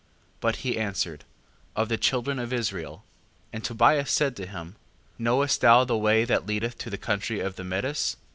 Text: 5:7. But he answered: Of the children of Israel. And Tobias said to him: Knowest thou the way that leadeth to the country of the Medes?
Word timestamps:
5:7. 0.37 0.37
But 0.39 0.55
he 0.55 0.79
answered: 0.79 1.25
Of 1.75 1.87
the 1.87 1.95
children 1.95 2.39
of 2.39 2.51
Israel. 2.51 3.03
And 3.53 3.63
Tobias 3.63 4.09
said 4.11 4.35
to 4.37 4.47
him: 4.47 4.75
Knowest 5.19 5.61
thou 5.61 5.83
the 5.83 5.95
way 5.95 6.25
that 6.25 6.47
leadeth 6.47 6.79
to 6.79 6.89
the 6.89 6.97
country 6.97 7.39
of 7.39 7.55
the 7.55 7.63
Medes? 7.63 8.17